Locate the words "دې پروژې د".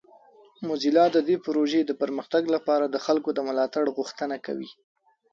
1.27-1.91